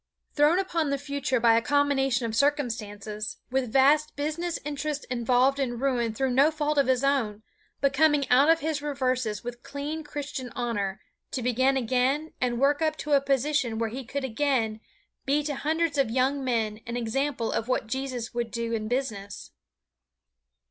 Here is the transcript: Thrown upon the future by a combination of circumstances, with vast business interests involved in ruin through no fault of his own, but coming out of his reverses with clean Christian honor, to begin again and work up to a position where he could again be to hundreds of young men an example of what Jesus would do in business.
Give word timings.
Thrown 0.33 0.57
upon 0.57 0.89
the 0.89 0.97
future 0.97 1.39
by 1.39 1.53
a 1.55 1.61
combination 1.61 2.25
of 2.25 2.35
circumstances, 2.35 3.37
with 3.51 3.71
vast 3.71 4.15
business 4.15 4.57
interests 4.65 5.05
involved 5.11 5.59
in 5.59 5.77
ruin 5.77 6.11
through 6.11 6.31
no 6.31 6.49
fault 6.49 6.79
of 6.79 6.87
his 6.87 7.03
own, 7.03 7.43
but 7.81 7.93
coming 7.93 8.27
out 8.29 8.49
of 8.49 8.61
his 8.61 8.81
reverses 8.81 9.43
with 9.43 9.61
clean 9.61 10.03
Christian 10.03 10.49
honor, 10.55 11.01
to 11.29 11.43
begin 11.43 11.77
again 11.77 12.33
and 12.41 12.59
work 12.59 12.81
up 12.81 12.97
to 12.97 13.11
a 13.13 13.21
position 13.21 13.77
where 13.77 13.89
he 13.91 14.03
could 14.03 14.23
again 14.23 14.79
be 15.27 15.43
to 15.43 15.53
hundreds 15.53 15.99
of 15.99 16.09
young 16.09 16.43
men 16.43 16.79
an 16.87 16.97
example 16.97 17.51
of 17.51 17.67
what 17.67 17.85
Jesus 17.85 18.33
would 18.33 18.49
do 18.49 18.73
in 18.73 18.87
business. 18.87 19.51